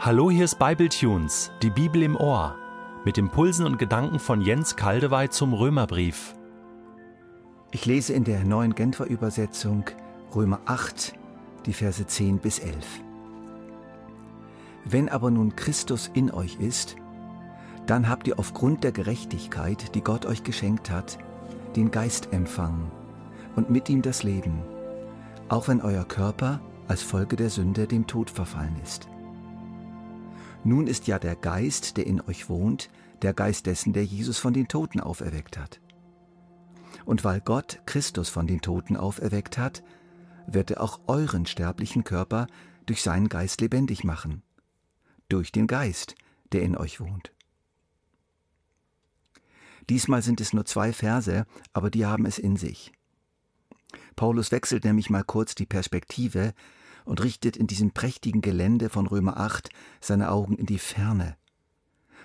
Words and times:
Hallo, 0.00 0.30
hier 0.30 0.44
ist 0.44 0.60
Bibletunes, 0.60 1.50
die 1.60 1.70
Bibel 1.70 2.04
im 2.04 2.14
Ohr, 2.14 2.54
mit 3.04 3.18
Impulsen 3.18 3.66
und 3.66 3.80
Gedanken 3.80 4.20
von 4.20 4.40
Jens 4.40 4.76
Kaldewey 4.76 5.28
zum 5.28 5.52
Römerbrief. 5.52 6.36
Ich 7.72 7.84
lese 7.84 8.12
in 8.12 8.22
der 8.22 8.44
neuen 8.44 8.76
Genfer 8.76 9.06
Übersetzung 9.06 9.86
Römer 10.36 10.60
8, 10.66 11.14
die 11.66 11.72
Verse 11.72 12.06
10 12.06 12.38
bis 12.38 12.60
11. 12.60 12.76
Wenn 14.84 15.08
aber 15.08 15.32
nun 15.32 15.56
Christus 15.56 16.08
in 16.14 16.30
euch 16.30 16.60
ist, 16.60 16.94
dann 17.86 18.08
habt 18.08 18.28
ihr 18.28 18.38
aufgrund 18.38 18.84
der 18.84 18.92
Gerechtigkeit, 18.92 19.96
die 19.96 20.02
Gott 20.02 20.26
euch 20.26 20.44
geschenkt 20.44 20.92
hat, 20.92 21.18
den 21.74 21.90
Geist 21.90 22.32
empfangen 22.32 22.92
und 23.56 23.68
mit 23.68 23.90
ihm 23.90 24.02
das 24.02 24.22
Leben, 24.22 24.62
auch 25.48 25.66
wenn 25.66 25.80
euer 25.80 26.04
Körper 26.04 26.60
als 26.86 27.02
Folge 27.02 27.34
der 27.34 27.50
Sünde 27.50 27.88
dem 27.88 28.06
Tod 28.06 28.30
verfallen 28.30 28.76
ist. 28.84 29.08
Nun 30.64 30.86
ist 30.86 31.06
ja 31.06 31.18
der 31.18 31.36
Geist, 31.36 31.96
der 31.96 32.06
in 32.06 32.20
euch 32.20 32.48
wohnt, 32.48 32.90
der 33.22 33.34
Geist 33.34 33.66
dessen, 33.66 33.92
der 33.92 34.04
Jesus 34.04 34.38
von 34.38 34.52
den 34.52 34.68
Toten 34.68 35.00
auferweckt 35.00 35.58
hat. 35.58 35.80
Und 37.04 37.24
weil 37.24 37.40
Gott 37.40 37.80
Christus 37.86 38.28
von 38.28 38.46
den 38.46 38.60
Toten 38.60 38.96
auferweckt 38.96 39.58
hat, 39.58 39.82
wird 40.46 40.70
er 40.72 40.82
auch 40.82 41.00
euren 41.06 41.46
sterblichen 41.46 42.04
Körper 42.04 42.46
durch 42.86 43.02
seinen 43.02 43.28
Geist 43.28 43.60
lebendig 43.60 44.04
machen. 44.04 44.42
Durch 45.28 45.52
den 45.52 45.66
Geist, 45.66 46.14
der 46.52 46.62
in 46.62 46.76
euch 46.76 47.00
wohnt. 47.00 47.32
Diesmal 49.88 50.22
sind 50.22 50.40
es 50.40 50.52
nur 50.52 50.64
zwei 50.64 50.92
Verse, 50.92 51.46
aber 51.72 51.90
die 51.90 52.04
haben 52.04 52.26
es 52.26 52.38
in 52.38 52.56
sich. 52.56 52.92
Paulus 54.16 54.52
wechselt 54.52 54.84
nämlich 54.84 55.08
mal 55.08 55.24
kurz 55.24 55.54
die 55.54 55.66
Perspektive 55.66 56.52
und 57.08 57.22
richtet 57.22 57.56
in 57.56 57.66
diesem 57.66 57.92
prächtigen 57.92 58.42
Gelände 58.42 58.90
von 58.90 59.06
Römer 59.06 59.38
8 59.38 59.70
seine 59.98 60.30
Augen 60.30 60.56
in 60.56 60.66
die 60.66 60.78
Ferne, 60.78 61.38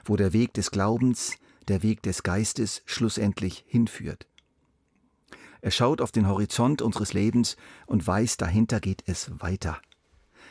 wo 0.03 0.17
der 0.17 0.33
Weg 0.33 0.53
des 0.53 0.71
Glaubens, 0.71 1.37
der 1.69 1.83
Weg 1.83 2.03
des 2.03 2.21
Geistes 2.21 2.81
schlussendlich 2.85 3.63
hinführt. 3.65 4.27
Er 5.61 5.71
schaut 5.71 6.01
auf 6.01 6.11
den 6.11 6.27
Horizont 6.27 6.81
unseres 6.81 7.13
Lebens 7.13 7.55
und 7.85 8.05
weiß, 8.05 8.35
dahinter 8.35 8.81
geht 8.81 9.03
es 9.07 9.31
weiter. 9.39 9.81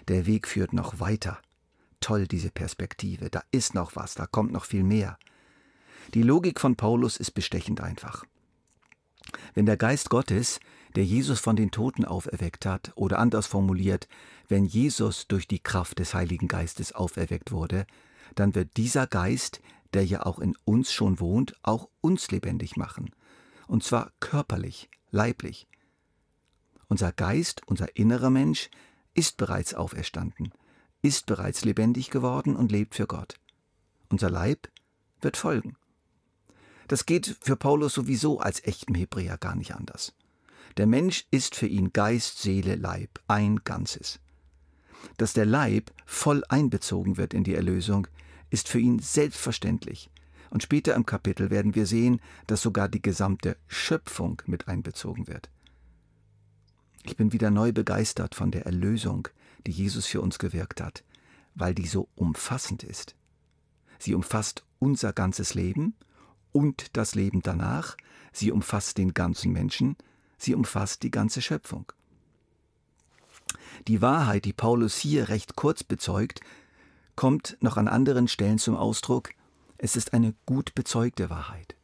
Der 0.09 0.25
Weg 0.25 0.49
führt 0.49 0.73
noch 0.73 0.99
weiter. 0.99 1.39
Toll, 2.01 2.27
diese 2.27 2.51
Perspektive. 2.51 3.29
Da 3.29 3.43
ist 3.51 3.75
noch 3.75 3.97
was, 3.97 4.15
da 4.15 4.27
kommt 4.27 4.51
noch 4.51 4.65
viel 4.65 4.83
mehr. 4.83 5.19
Die 6.15 6.23
Logik 6.23 6.59
von 6.59 6.77
Paulus 6.77 7.19
ist 7.19 7.33
bestechend 7.33 7.83
einfach. 7.83 8.25
Wenn 9.53 9.67
der 9.67 9.77
Geist 9.77 10.09
Gottes 10.09 10.59
der 10.97 11.05
Jesus 11.05 11.41
von 11.41 11.57
den 11.57 11.71
Toten 11.71 12.05
auferweckt 12.05 12.67
hat, 12.67 12.93
oder 12.95 13.19
anders 13.19 13.47
formuliert, 13.47 14.09
wenn 14.49 14.65
Jesus 14.65 15.27
durch 15.27 15.49
die 15.49 15.59
Kraft 15.59 15.99
des 15.99 16.15
Heiligen 16.15 16.49
Geistes 16.49 16.93
auferweckt 16.93 17.53
wurde, 17.53 17.87
dann 18.35 18.55
wird 18.55 18.77
dieser 18.77 19.07
Geist, 19.07 19.61
der 19.95 20.05
ja 20.05 20.25
auch 20.25 20.39
in 20.39 20.57
uns 20.65 20.93
schon 20.93 21.21
wohnt, 21.21 21.55
auch 21.63 21.89
uns 22.01 22.31
lebendig 22.31 22.77
machen. 22.77 23.11
Und 23.67 23.85
zwar 23.85 24.13
körperlich, 24.21 24.89
leiblich. 25.11 25.67
Unser 26.89 27.13
Geist, 27.13 27.63
unser 27.67 27.97
innerer 27.97 28.31
Mensch, 28.31 28.71
ist 29.15 29.37
bereits 29.37 29.75
auferstanden, 29.75 30.53
ist 31.03 31.27
bereits 31.27 31.65
lebendig 31.65 32.11
geworden 32.11 32.57
und 32.57 32.73
lebt 32.73 32.95
für 32.95 33.07
Gott. 33.07 33.37
Unser 34.09 34.31
Leib 34.31 34.69
wird 35.21 35.37
folgen. 35.37 35.77
Das 36.89 37.07
geht 37.07 37.39
für 37.41 37.57
Paulus 37.57 37.95
sowieso 37.95 38.41
als 38.41 38.65
echtem 38.65 38.95
Hebräer 38.95 39.39
gar 39.39 39.55
nicht 39.55 39.75
anders. 39.75 40.13
Der 40.77 40.87
Mensch 40.87 41.27
ist 41.31 41.55
für 41.55 41.67
ihn 41.67 41.93
Geist, 41.93 42.41
Seele, 42.41 42.77
Leib, 42.77 43.21
ein 43.29 43.61
Ganzes. 43.65 44.21
Dass 45.17 45.33
der 45.33 45.47
Leib 45.47 45.91
voll 46.07 46.43
einbezogen 46.49 47.17
wird 47.17 47.35
in 47.35 47.45
die 47.45 47.55
Erlösung, 47.55 48.07
ist 48.51 48.69
für 48.69 48.79
ihn 48.79 48.99
selbstverständlich. 48.99 50.11
Und 50.51 50.63
später 50.63 50.95
im 50.95 51.07
Kapitel 51.07 51.51
werden 51.51 51.75
wir 51.75 51.87
sehen, 51.87 52.21
dass 52.47 52.63
sogar 52.63 52.89
die 52.89 53.03
gesamte 53.03 53.57
Schöpfung 53.69 54.43
mit 54.47 54.69
einbezogen 54.69 55.27
wird. 55.27 55.51
Ich 57.05 57.17
bin 57.17 57.33
wieder 57.33 57.51
neu 57.51 57.73
begeistert 57.73 58.35
von 58.35 58.51
der 58.51 58.67
Erlösung, 58.67 59.29
die 59.67 59.73
Jesus 59.73 60.07
für 60.07 60.21
uns 60.21 60.39
gewirkt 60.39 60.81
hat, 60.81 61.05
weil 61.55 61.75
die 61.75 61.87
so 61.87 62.09
umfassend 62.15 62.83
ist. 62.85 63.17
Sie 63.99 64.15
umfasst 64.15 64.65
unser 64.79 65.13
ganzes 65.13 65.55
Leben 65.55 65.95
und 66.53 66.97
das 66.97 67.15
Leben 67.15 67.41
danach, 67.43 67.97
sie 68.33 68.53
umfasst 68.53 68.99
den 68.99 69.15
ganzen 69.15 69.53
Menschen, 69.53 69.97
sie 70.43 70.55
umfasst 70.55 71.03
die 71.03 71.11
ganze 71.11 71.43
Schöpfung. 71.43 71.93
Die 73.89 74.03
Wahrheit, 74.03 74.45
die 74.45 74.53
Paulus 74.53 74.97
hier 74.97 75.29
recht 75.29 75.57
kurz 75.57 75.83
bezeugt, 75.83 76.41
kommt 77.17 77.57
noch 77.61 77.77
an 77.77 77.89
anderen 77.89 78.29
Stellen 78.29 78.59
zum 78.59 78.77
Ausdruck, 78.77 79.31
es 79.79 79.97
ist 79.97 80.15
eine 80.15 80.35
gut 80.47 80.75
bezeugte 80.75 81.31
Wahrheit. 81.31 81.77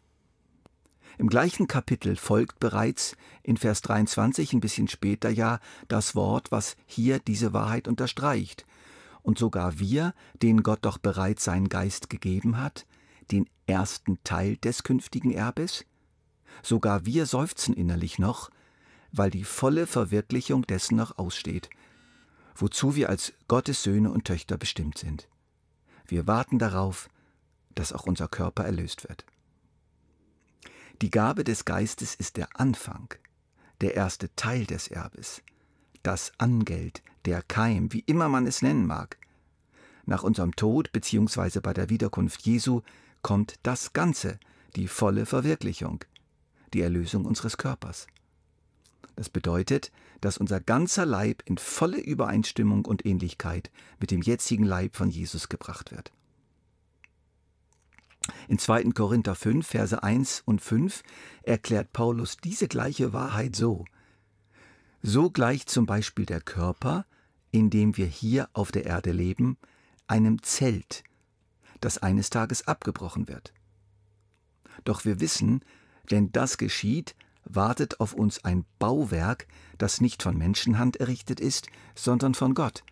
Im 1.19 1.29
gleichen 1.29 1.67
Kapitel 1.67 2.15
folgt 2.15 2.61
bereits 2.61 3.17
in 3.43 3.57
Vers 3.57 3.83
23 3.83 4.53
ein 4.53 4.61
bisschen 4.61 4.87
später 4.87 5.29
ja 5.29 5.59
das 5.89 6.15
Wort, 6.15 6.53
was 6.53 6.77
hier 6.87 7.19
diese 7.19 7.53
Wahrheit 7.53 7.89
unterstreicht. 7.89 8.65
Und 9.23 9.37
sogar 9.37 9.81
wir, 9.81 10.15
denen 10.43 10.63
Gott 10.63 10.79
doch 10.83 10.97
bereits 10.97 11.43
seinen 11.43 11.69
Geist 11.69 12.09
gegeben 12.09 12.59
hat, 12.59 12.87
den 13.33 13.51
ersten 13.67 14.23
Teil 14.23 14.57
des 14.59 14.85
künftigen 14.85 15.33
Erbes, 15.33 15.85
Sogar 16.63 17.07
wir 17.07 17.27
seufzen 17.27 17.75
innerlich 17.75 18.19
noch, 18.19 18.51
weil 19.13 19.31
die 19.31 19.45
volle 19.45 19.87
Verwirklichung 19.87 20.63
dessen 20.63 20.97
noch 20.97 21.19
aussteht, 21.19 21.71
wozu 22.55 22.97
wir 22.97 23.09
als 23.09 23.33
Gottes 23.47 23.83
Söhne 23.83 24.11
und 24.11 24.25
Töchter 24.25 24.59
bestimmt 24.59 24.99
sind. 24.99 25.29
Wir 26.07 26.27
warten 26.27 26.59
darauf, 26.59 27.09
dass 27.75 27.93
auch 27.93 28.07
unser 28.07 28.29
Körper 28.29 28.65
erlöst 28.65 29.09
wird. 29.09 29.25
Die 31.01 31.11
Gabe 31.11 31.45
des 31.45 31.65
Geistes 31.65 32.15
ist 32.15 32.37
der 32.37 32.49
Anfang, 32.59 33.15
der 33.81 33.95
erste 33.95 34.35
Teil 34.35 34.67
des 34.67 34.89
Erbes, 34.89 35.43
das 36.03 36.33
Angeld, 36.39 37.03
der 37.25 37.43
Keim, 37.43 37.93
wie 37.93 38.01
immer 38.01 38.29
man 38.29 38.47
es 38.47 38.63
nennen 38.63 38.87
mag. 38.87 39.17
Nach 40.07 40.23
unserem 40.23 40.57
Tod 40.57 40.91
bzw. 40.91 41.61
bei 41.61 41.73
der 41.73 41.89
Wiederkunft 41.89 42.43
Jesu 42.43 42.81
kommt 43.23 43.57
das 43.63 43.93
Ganze, 43.93 44.41
die 44.75 44.89
volle 44.89 45.27
Verwirklichung, 45.27 46.05
die 46.75 46.81
Erlösung 46.81 47.25
unseres 47.25 47.56
Körpers. 47.56 48.06
Das 49.17 49.29
bedeutet, 49.29 49.91
dass 50.21 50.39
unser 50.39 50.61
ganzer 50.61 51.06
Leib 51.06 51.43
in 51.45 51.59
volle 51.59 51.99
Übereinstimmung 51.99 52.84
und 52.84 53.05
Ähnlichkeit 53.05 53.71
mit 53.99 54.11
dem 54.11 54.23
jetzigen 54.23 54.65
Leib 54.65 54.97
von 54.97 55.11
Jesus 55.11 55.49
gebracht 55.49 55.91
wird. 55.91 56.12
In 58.47 58.59
2. 58.59 58.84
Korinther 58.93 59.34
5, 59.34 59.67
Verse 59.67 60.03
1 60.03 60.43
und 60.45 60.61
5 60.61 61.03
erklärt 61.43 61.93
Paulus 61.93 62.37
diese 62.37 62.69
gleiche 62.69 63.12
Wahrheit 63.12 63.56
so. 63.56 63.85
So 65.03 65.31
gleicht 65.31 65.71
zum 65.71 65.87
Beispiel 65.87 66.27
der 66.27 66.41
Körper, 66.41 67.06
in 67.50 67.71
dem 67.71 67.97
wir 67.97 68.06
hier 68.06 68.49
auf 68.53 68.73
der 68.73 68.85
Erde 68.87 69.12
leben, 69.12 69.56
einem 70.06 70.43
Zelt, 70.43 71.05
das 71.81 71.99
eines 71.99 72.31
Tages 72.31 72.67
abgebrochen 72.67 73.29
wird. 73.29 73.53
Doch 74.85 75.05
wir 75.05 75.21
wissen, 75.21 75.62
wenn 76.11 76.33
das 76.33 76.59
geschieht, 76.59 77.15
wartet 77.45 78.01
auf 78.01 78.13
uns 78.13 78.45
ein 78.45 78.65
Bauwerk, 78.79 79.47
das 79.79 80.01
nicht 80.01 80.23
von 80.23 80.37
Menschenhand 80.37 80.97
errichtet 80.97 81.41
ist, 81.41 81.69
sondern 81.95 82.35
von 82.35 82.55
Gott, 82.55 82.85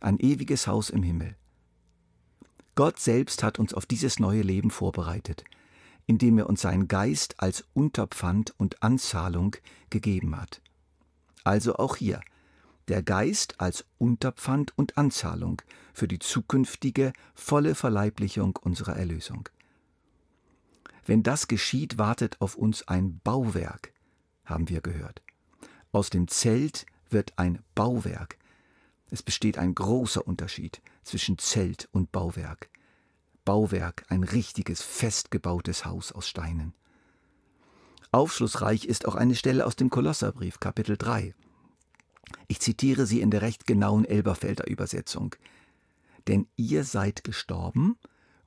ein 0.00 0.18
ewiges 0.18 0.66
Haus 0.66 0.90
im 0.90 1.02
Himmel. 1.02 1.36
Gott 2.74 2.98
selbst 2.98 3.42
hat 3.42 3.58
uns 3.58 3.72
auf 3.72 3.86
dieses 3.86 4.18
neue 4.18 4.42
Leben 4.42 4.70
vorbereitet, 4.70 5.44
indem 6.06 6.38
er 6.38 6.48
uns 6.48 6.60
seinen 6.60 6.88
Geist 6.88 7.36
als 7.38 7.64
Unterpfand 7.72 8.52
und 8.58 8.82
Anzahlung 8.82 9.56
gegeben 9.90 10.36
hat. 10.36 10.60
Also 11.44 11.76
auch 11.76 11.96
hier, 11.96 12.20
der 12.88 13.02
Geist 13.02 13.60
als 13.60 13.86
Unterpfand 13.98 14.76
und 14.76 14.98
Anzahlung 14.98 15.62
für 15.94 16.08
die 16.08 16.18
zukünftige 16.18 17.12
volle 17.34 17.74
Verleiblichung 17.74 18.56
unserer 18.56 18.96
Erlösung. 18.96 19.48
Wenn 21.06 21.22
das 21.22 21.48
geschieht, 21.48 21.98
wartet 21.98 22.40
auf 22.40 22.56
uns 22.56 22.88
ein 22.88 23.20
Bauwerk, 23.22 23.92
haben 24.44 24.68
wir 24.68 24.80
gehört. 24.80 25.22
Aus 25.92 26.10
dem 26.10 26.28
Zelt 26.28 26.86
wird 27.10 27.38
ein 27.38 27.62
Bauwerk. 27.74 28.38
Es 29.10 29.22
besteht 29.22 29.58
ein 29.58 29.74
großer 29.74 30.26
Unterschied 30.26 30.80
zwischen 31.02 31.38
Zelt 31.38 31.88
und 31.92 32.10
Bauwerk. 32.10 32.70
Bauwerk, 33.44 34.04
ein 34.08 34.24
richtiges, 34.24 34.80
festgebautes 34.80 35.84
Haus 35.84 36.10
aus 36.10 36.26
Steinen. 36.26 36.72
Aufschlussreich 38.10 38.86
ist 38.86 39.06
auch 39.06 39.14
eine 39.14 39.34
Stelle 39.34 39.66
aus 39.66 39.76
dem 39.76 39.90
Kolosserbrief, 39.90 40.58
Kapitel 40.58 40.96
3. 40.96 41.34
Ich 42.48 42.60
zitiere 42.60 43.04
sie 43.04 43.20
in 43.20 43.30
der 43.30 43.42
recht 43.42 43.66
genauen 43.66 44.06
Elberfelder 44.06 44.66
Übersetzung. 44.68 45.36
Denn 46.26 46.46
ihr 46.56 46.84
seid 46.84 47.24
gestorben 47.24 47.98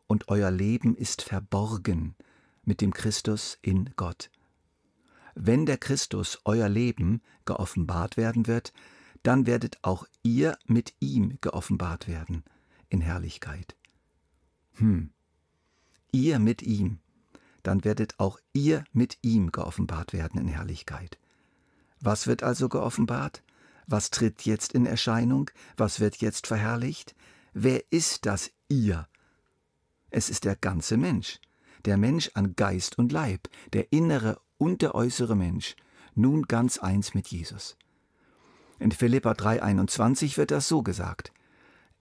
und 0.08 0.30
euer 0.30 0.50
Leben 0.50 0.96
ist 0.96 1.22
verborgen 1.22 2.16
mit 2.68 2.82
dem 2.82 2.94
Christus 2.94 3.58
in 3.62 3.92
Gott. 3.96 4.30
Wenn 5.36 5.66
der 5.66 5.78
Christus 5.78 6.40
euer 6.44 6.68
Leben 6.68 7.22
geoffenbart 7.46 8.18
werden 8.18 8.46
wird, 8.46 8.74
dann 9.24 9.48
werdet 9.48 9.78
auch 9.84 10.06
ihr 10.22 10.58
mit 10.66 10.94
ihm 11.00 11.38
geoffenbart 11.42 12.08
werden, 12.08 12.44
in 12.90 13.02
Herrlichkeit. 13.02 13.76
Hm. 14.74 15.12
Ihr 16.12 16.40
mit 16.40 16.62
ihm, 16.62 17.00
dann 17.64 17.84
werdet 17.84 18.20
auch 18.20 18.40
ihr 18.54 18.84
mit 18.92 19.18
ihm 19.22 19.52
geoffenbart 19.52 20.14
werden 20.14 20.40
in 20.40 20.48
Herrlichkeit. 20.48 21.18
Was 22.02 22.28
wird 22.28 22.44
also 22.44 22.70
geoffenbart? 22.70 23.44
Was 23.88 24.10
tritt 24.10 24.46
jetzt 24.46 24.74
in 24.74 24.86
Erscheinung? 24.86 25.50
Was 25.78 26.00
wird 26.00 26.18
jetzt 26.18 26.48
verherrlicht? 26.48 27.16
Wer 27.54 27.82
ist 27.92 28.26
das 28.26 28.52
ihr? 28.68 29.08
Es 30.10 30.30
ist 30.30 30.44
der 30.44 30.56
ganze 30.56 30.98
Mensch, 30.98 31.40
der 31.88 31.98
Mensch 31.98 32.30
an 32.34 32.56
Geist 32.56 33.00
und 33.00 33.12
Leib, 33.12 33.48
der 33.72 33.92
innere 33.92 34.40
und 34.58 34.82
der 34.82 34.94
äußere 34.94 35.36
Mensch, 35.36 35.76
nun 36.16 36.44
ganz 36.44 36.78
eins 36.78 37.14
mit 37.14 37.28
Jesus. 37.30 37.78
In 38.78 38.92
Philippa 38.92 39.32
3,21 39.32 40.38
wird 40.38 40.52
das 40.52 40.68
so 40.68 40.84
gesagt: 40.84 41.32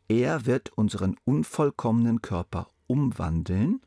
Er 0.08 0.44
wird 0.44 0.70
unseren 0.70 1.16
unvollkommenen 1.24 2.20
Körper 2.20 2.68
umwandeln 2.88 3.80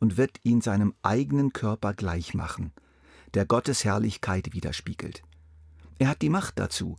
und 0.00 0.16
wird 0.16 0.40
ihn 0.44 0.62
seinem 0.62 0.94
eigenen 1.02 1.52
Körper 1.52 1.92
gleich 1.92 2.32
machen, 2.34 2.72
der 3.34 3.44
Gottes 3.44 3.84
Herrlichkeit 3.84 4.54
widerspiegelt. 4.54 5.22
Er 5.98 6.08
hat 6.08 6.22
die 6.22 6.30
Macht 6.30 6.58
dazu, 6.58 6.96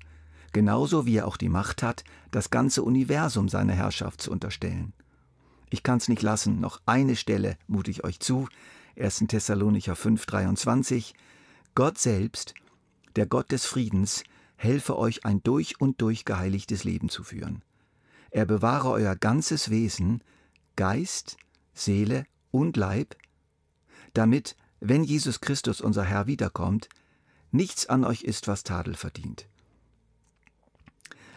genauso 0.53 1.05
wie 1.07 1.17
er 1.17 1.27
auch 1.27 1.37
die 1.37 1.49
Macht 1.49 1.81
hat, 1.81 2.03
das 2.29 2.51
ganze 2.51 2.83
Universum 2.83 3.49
seiner 3.49 3.73
Herrschaft 3.73 4.21
zu 4.21 4.31
unterstellen. 4.31 4.93
Ich 5.69 5.83
kann's 5.83 6.07
nicht 6.07 6.21
lassen, 6.21 6.59
noch 6.59 6.81
eine 6.85 7.15
Stelle 7.15 7.57
mute 7.67 7.91
ich 7.91 8.03
euch 8.03 8.19
zu, 8.19 8.47
1. 8.97 9.25
Thessalonicher 9.27 9.95
5, 9.95 10.25
23. 10.25 11.13
Gott 11.75 11.97
selbst, 11.97 12.53
der 13.15 13.27
Gott 13.27 13.51
des 13.51 13.65
Friedens, 13.65 14.23
helfe 14.55 14.97
euch 14.97 15.25
ein 15.25 15.41
durch 15.43 15.79
und 15.79 16.01
durch 16.01 16.25
geheiligtes 16.25 16.83
Leben 16.83 17.09
zu 17.09 17.23
führen. 17.23 17.63
Er 18.31 18.45
bewahre 18.45 18.89
euer 18.89 19.15
ganzes 19.15 19.69
Wesen, 19.69 20.23
Geist, 20.75 21.37
Seele 21.73 22.25
und 22.51 22.75
Leib, 22.75 23.15
damit, 24.13 24.55
wenn 24.79 25.03
Jesus 25.03 25.39
Christus 25.39 25.81
unser 25.81 26.03
Herr 26.03 26.27
wiederkommt, 26.27 26.89
nichts 27.51 27.85
an 27.85 28.03
euch 28.03 28.23
ist, 28.23 28.47
was 28.47 28.63
Tadel 28.63 28.95
verdient. 28.95 29.47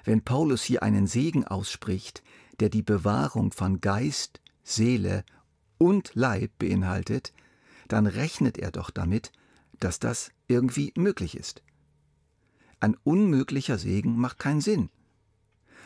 Wenn 0.05 0.23
Paulus 0.23 0.63
hier 0.63 0.83
einen 0.83 1.07
Segen 1.07 1.47
ausspricht, 1.47 2.23
der 2.63 2.71
die 2.71 2.83
Bewahrung 2.83 3.51
von 3.51 3.81
Geist, 3.81 4.41
Seele 4.63 5.25
und 5.79 6.13
Leib 6.15 6.53
beinhaltet, 6.61 7.33
dann 7.89 8.07
rechnet 8.07 8.57
er 8.57 8.71
doch 8.71 8.91
damit, 8.91 9.33
dass 9.81 9.99
das 9.99 10.31
irgendwie 10.47 10.93
möglich 10.95 11.37
ist. 11.37 11.61
Ein 12.79 12.97
unmöglicher 13.03 13.79
Segen 13.79 14.17
macht 14.17 14.39
keinen 14.39 14.61
Sinn. 14.61 14.91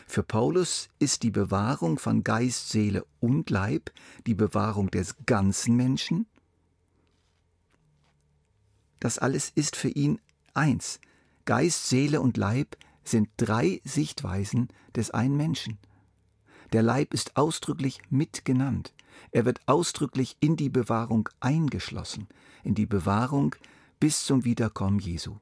Für 0.07 0.23
Paulus 0.23 0.91
ist 0.99 1.23
die 1.23 1.31
Bewahrung 1.31 1.99
von 1.99 2.23
Geist, 2.23 2.69
Seele 2.69 3.07
und 3.21 3.49
Leib 3.49 3.91
die 4.27 4.35
Bewahrung 4.35 4.91
des 4.91 5.17
ganzen 5.25 5.77
Menschen. 5.77 6.27
Das 9.01 9.19
alles 9.19 9.49
ist 9.55 9.77
für 9.77 9.89
ihn 9.89 10.21
eins. 10.53 11.01
Geist, 11.47 11.87
Seele 11.87 12.21
und 12.21 12.37
Leib 12.37 12.77
sind 13.03 13.31
drei 13.39 13.81
Sichtweisen 13.83 14.69
des 14.95 15.11
einen 15.11 15.39
Menschen. 15.39 15.79
Der 16.73 16.83
Leib 16.83 17.15
ist 17.15 17.37
ausdrücklich 17.37 18.01
mitgenannt. 18.11 18.93
Er 19.31 19.45
wird 19.45 19.61
ausdrücklich 19.67 20.37
in 20.41 20.57
die 20.57 20.69
Bewahrung 20.69 21.29
eingeschlossen, 21.41 22.29
in 22.65 22.75
die 22.75 22.87
Bewahrung 22.87 23.55
bis 24.01 24.25
zum 24.25 24.45
Wiederkommen 24.45 24.99
Jesu. 24.99 25.37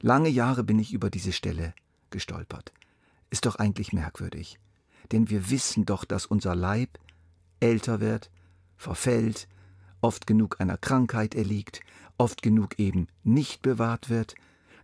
Lange 0.00 0.28
Jahre 0.28 0.64
bin 0.64 0.78
ich 0.78 0.92
über 0.92 1.10
diese 1.10 1.32
Stelle 1.32 1.74
gestolpert. 2.10 2.72
Ist 3.30 3.46
doch 3.46 3.56
eigentlich 3.56 3.92
merkwürdig, 3.92 4.58
denn 5.12 5.28
wir 5.28 5.50
wissen 5.50 5.84
doch, 5.84 6.04
dass 6.04 6.26
unser 6.26 6.54
Leib 6.54 6.98
älter 7.60 8.00
wird, 8.00 8.30
verfällt, 8.76 9.48
oft 10.00 10.26
genug 10.26 10.60
einer 10.60 10.78
Krankheit 10.78 11.34
erliegt, 11.34 11.80
oft 12.16 12.42
genug 12.42 12.78
eben 12.78 13.08
nicht 13.24 13.62
bewahrt 13.62 14.08
wird, 14.08 14.34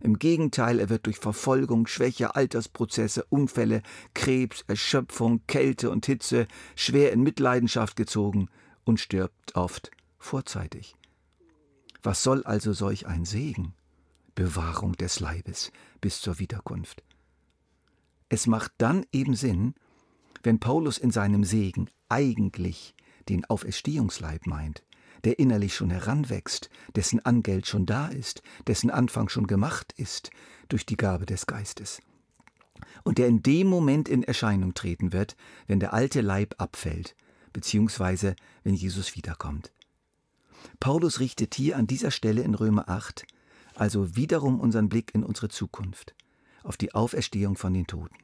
im 0.01 0.19
Gegenteil, 0.19 0.79
er 0.79 0.89
wird 0.89 1.05
durch 1.05 1.17
Verfolgung, 1.17 1.87
Schwäche, 1.87 2.35
Altersprozesse, 2.35 3.25
Unfälle, 3.29 3.81
Krebs, 4.13 4.63
Erschöpfung, 4.67 5.41
Kälte 5.47 5.89
und 5.89 6.05
Hitze 6.05 6.47
schwer 6.75 7.11
in 7.11 7.21
Mitleidenschaft 7.21 7.95
gezogen 7.95 8.49
und 8.83 8.99
stirbt 8.99 9.55
oft 9.55 9.91
vorzeitig. 10.17 10.95
Was 12.03 12.23
soll 12.23 12.43
also 12.43 12.73
solch 12.73 13.07
ein 13.07 13.25
Segen? 13.25 13.73
Bewahrung 14.35 14.93
des 14.93 15.19
Leibes 15.19 15.71
bis 16.01 16.19
zur 16.19 16.39
Wiederkunft. 16.39 17.03
Es 18.27 18.47
macht 18.47 18.73
dann 18.77 19.05
eben 19.11 19.35
Sinn, 19.35 19.75
wenn 20.43 20.59
Paulus 20.59 20.97
in 20.97 21.11
seinem 21.11 21.43
Segen 21.43 21.89
eigentlich 22.09 22.93
den 23.29 23.45
Auferstehungsleib 23.45 24.45
meint, 24.45 24.83
der 25.25 25.39
innerlich 25.39 25.75
schon 25.75 25.89
heranwächst, 25.89 26.69
dessen 26.95 27.25
Angeld 27.25 27.67
schon 27.67 27.85
da 27.85 28.07
ist, 28.07 28.41
dessen 28.67 28.89
Anfang 28.89 29.29
schon 29.29 29.47
gemacht 29.47 29.93
ist 29.97 30.29
durch 30.69 30.85
die 30.85 30.97
Gabe 30.97 31.25
des 31.25 31.45
Geistes. 31.45 32.01
Und 33.03 33.17
der 33.17 33.27
in 33.27 33.43
dem 33.43 33.67
Moment 33.67 34.07
in 34.07 34.23
Erscheinung 34.23 34.73
treten 34.73 35.11
wird, 35.11 35.35
wenn 35.67 35.79
der 35.79 35.93
alte 35.93 36.21
Leib 36.21 36.55
abfällt, 36.57 37.15
beziehungsweise 37.53 38.35
wenn 38.63 38.73
Jesus 38.73 39.15
wiederkommt. 39.15 39.71
Paulus 40.79 41.19
richtet 41.19 41.55
hier 41.55 41.77
an 41.77 41.87
dieser 41.87 42.11
Stelle 42.11 42.41
in 42.41 42.55
Römer 42.55 42.89
8 42.89 43.25
also 43.75 44.15
wiederum 44.15 44.59
unseren 44.59 44.89
Blick 44.89 45.13
in 45.13 45.23
unsere 45.23 45.49
Zukunft, 45.49 46.15
auf 46.63 46.77
die 46.77 46.93
Auferstehung 46.93 47.57
von 47.57 47.73
den 47.73 47.87
Toten. 47.87 48.15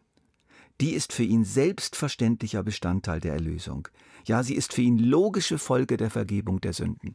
Die 0.81 0.93
ist 0.93 1.13
für 1.13 1.23
ihn 1.23 1.45
selbstverständlicher 1.45 2.63
Bestandteil 2.63 3.19
der 3.19 3.33
Erlösung. 3.33 3.87
Ja, 4.25 4.41
sie 4.41 4.55
ist 4.55 4.73
für 4.73 4.81
ihn 4.81 4.97
logische 4.97 5.59
Folge 5.59 5.95
der 5.95 6.09
Vergebung 6.09 6.59
der 6.59 6.73
Sünden. 6.73 7.13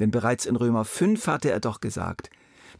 Denn 0.00 0.10
bereits 0.10 0.46
in 0.46 0.56
Römer 0.56 0.86
5 0.86 1.26
hatte 1.26 1.50
er 1.50 1.60
doch 1.60 1.80
gesagt, 1.80 2.30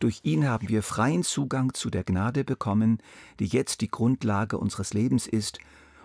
durch 0.00 0.20
ihn 0.22 0.48
haben 0.48 0.70
wir 0.70 0.82
freien 0.82 1.22
Zugang 1.22 1.74
zu 1.74 1.90
der 1.90 2.02
Gnade 2.02 2.44
bekommen, 2.44 2.98
die 3.40 3.44
jetzt 3.44 3.82
die 3.82 3.90
Grundlage 3.90 4.56
unseres 4.56 4.94
Lebens 4.94 5.26
ist, 5.26 5.58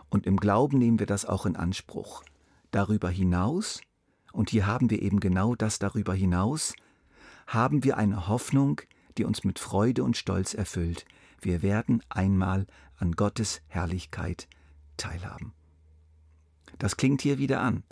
und 0.10 0.26
im 0.26 0.38
Glauben 0.38 0.78
nehmen 0.78 1.00
wir 1.00 1.06
das 1.06 1.26
auch 1.26 1.46
in 1.46 1.56
Anspruch. 1.56 2.22
Darüber 2.72 3.10
hinaus 3.10 3.80
und 4.34 4.50
hier 4.50 4.68
haben 4.68 4.90
wir 4.90 5.02
eben 5.02 5.22
genau 5.22 5.56
das 5.56 5.80
darüber 5.80 6.14
hinaus, 6.14 6.74
haben 7.48 7.86
wir 7.86 7.98
eine 7.98 8.28
Hoffnung, 8.28 8.82
die 9.18 9.24
uns 9.24 9.46
mit 9.46 9.58
Freude 9.58 10.04
und 10.04 10.18
Stolz 10.18 10.54
erfüllt. 10.54 11.06
Wir 11.42 11.62
werden 11.62 12.02
einmal 12.10 12.66
an 12.98 13.14
Gottes 13.14 13.62
Herrlichkeit 13.68 14.48
teilhaben. 14.98 15.54
Das 16.80 16.98
klingt 16.98 17.22
hier 17.22 17.38
wieder 17.38 17.62
an 17.62 17.84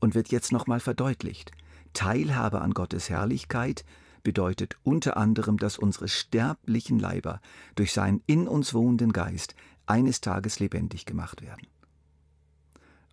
und 0.00 0.14
wird 0.14 0.28
jetzt 0.28 0.52
nochmal 0.52 0.80
verdeutlicht. 0.80 1.52
Teilhabe 1.92 2.60
an 2.60 2.72
Gottes 2.72 3.08
Herrlichkeit 3.08 3.84
bedeutet 4.22 4.76
unter 4.82 5.16
anderem, 5.16 5.58
dass 5.58 5.78
unsere 5.78 6.08
sterblichen 6.08 6.98
Leiber 6.98 7.40
durch 7.74 7.92
seinen 7.92 8.22
in 8.26 8.48
uns 8.48 8.74
wohnenden 8.74 9.12
Geist 9.12 9.54
eines 9.86 10.20
Tages 10.20 10.60
lebendig 10.60 11.06
gemacht 11.06 11.42
werden. 11.42 11.66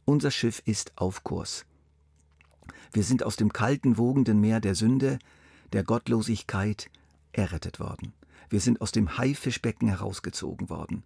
Unser 0.05 0.31
Schiff 0.31 0.61
ist 0.65 0.93
auf 0.97 1.23
Kurs. 1.23 1.65
Wir 2.93 3.03
sind 3.03 3.23
aus 3.23 3.35
dem 3.35 3.53
kalten, 3.53 3.97
wogenden 3.97 4.39
Meer 4.39 4.59
der 4.59 4.75
Sünde, 4.75 5.19
der 5.73 5.83
Gottlosigkeit 5.83 6.89
errettet 7.31 7.79
worden. 7.79 8.13
Wir 8.51 8.59
sind 8.59 8.81
aus 8.81 8.91
dem 8.91 9.17
Haifischbecken 9.17 9.87
herausgezogen 9.87 10.69
worden. 10.69 11.03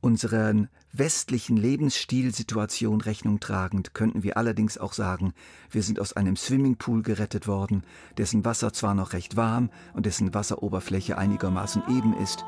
Unseren 0.00 0.68
westlichen 0.92 1.56
Lebensstilsituation 1.56 3.00
Rechnung 3.00 3.40
tragend 3.40 3.94
könnten 3.94 4.22
wir 4.22 4.36
allerdings 4.36 4.78
auch 4.78 4.92
sagen, 4.92 5.34
wir 5.72 5.82
sind 5.82 5.98
aus 5.98 6.12
einem 6.12 6.36
Swimmingpool 6.36 7.02
gerettet 7.02 7.48
worden, 7.48 7.82
dessen 8.16 8.44
Wasser 8.44 8.72
zwar 8.72 8.94
noch 8.94 9.12
recht 9.12 9.36
warm 9.36 9.70
und 9.92 10.06
dessen 10.06 10.32
Wasseroberfläche 10.32 11.18
einigermaßen 11.18 11.82
eben 11.88 12.16
ist, 12.16 12.44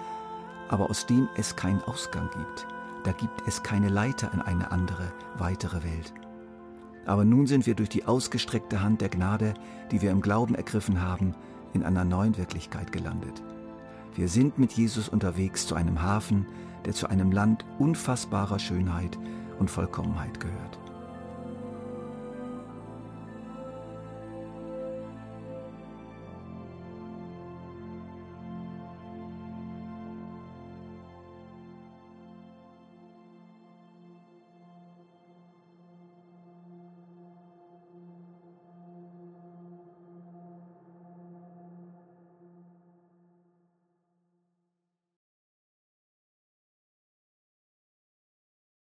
aber 0.68 0.88
aus 0.88 1.04
dem 1.06 1.28
es 1.36 1.56
keinen 1.56 1.82
Ausgang 1.82 2.30
gibt. 2.30 2.68
Da 3.02 3.10
gibt 3.10 3.42
es 3.48 3.64
keine 3.64 3.88
Leiter 3.88 4.32
in 4.32 4.40
eine 4.40 4.70
andere, 4.70 5.12
weitere 5.38 5.82
Welt. 5.82 6.14
Aber 7.04 7.24
nun 7.24 7.48
sind 7.48 7.66
wir 7.66 7.74
durch 7.74 7.88
die 7.88 8.04
ausgestreckte 8.04 8.80
Hand 8.80 9.00
der 9.00 9.08
Gnade, 9.08 9.54
die 9.90 10.02
wir 10.02 10.12
im 10.12 10.22
Glauben 10.22 10.54
ergriffen 10.54 11.00
haben, 11.00 11.34
in 11.74 11.82
einer 11.82 12.04
neuen 12.04 12.36
Wirklichkeit 12.36 12.92
gelandet. 12.92 13.42
Wir 14.14 14.28
sind 14.28 14.58
mit 14.58 14.72
Jesus 14.72 15.08
unterwegs 15.08 15.66
zu 15.66 15.74
einem 15.74 16.02
Hafen, 16.02 16.46
der 16.84 16.92
zu 16.92 17.08
einem 17.08 17.32
Land 17.32 17.64
unfassbarer 17.78 18.58
Schönheit 18.58 19.18
und 19.58 19.70
Vollkommenheit 19.70 20.38
gehört. 20.38 20.81